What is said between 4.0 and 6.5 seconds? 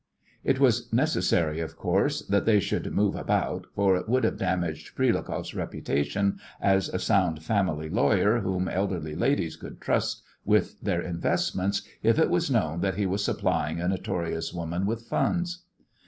would have damaged Prilukoff's reputation